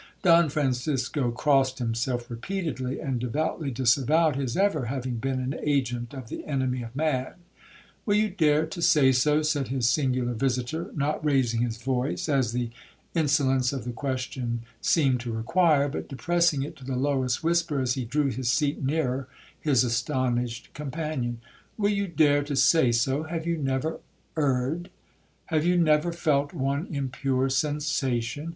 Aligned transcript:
Don 0.23 0.49
Francisco 0.49 1.29
crossed 1.29 1.77
himself 1.77 2.27
repeatedly, 2.27 2.99
and 2.99 3.19
devoutly 3.19 3.69
disavowed 3.69 4.35
his 4.35 4.57
ever 4.57 4.85
having 4.87 5.17
been 5.17 5.39
an 5.39 5.59
agent 5.61 6.15
of 6.15 6.27
the 6.27 6.43
enemy 6.47 6.81
of 6.81 6.95
man. 6.95 7.33
'Will 8.03 8.15
you 8.15 8.29
dare 8.31 8.65
to 8.65 8.81
say 8.81 9.11
so?' 9.11 9.43
said 9.43 9.67
his 9.67 9.87
singular 9.87 10.33
visitor, 10.33 10.89
not 10.95 11.23
raising 11.23 11.61
his 11.61 11.77
voice 11.77 12.27
as 12.27 12.51
the 12.51 12.71
insolence 13.13 13.71
of 13.71 13.85
the 13.85 13.91
question 13.91 14.63
seemed 14.81 15.19
to 15.19 15.31
require, 15.31 15.87
but 15.87 16.09
depressing 16.09 16.63
it 16.63 16.75
to 16.77 16.83
the 16.83 16.95
lowest 16.95 17.43
whisper 17.43 17.79
as 17.79 17.93
he 17.93 18.03
drew 18.03 18.31
his 18.31 18.49
seat 18.49 18.81
nearer 18.83 19.27
his 19.59 19.83
astonished 19.83 20.73
companion—'Will 20.73 21.91
you 21.91 22.07
dare 22.07 22.41
to 22.41 22.55
say 22.55 22.91
so?—Have 22.91 23.45
you 23.45 23.55
never 23.55 23.99
erred?—Have 24.35 25.63
you 25.63 25.77
never 25.77 26.11
felt 26.11 26.53
one 26.53 26.87
impure 26.89 27.51
sensation? 27.51 28.49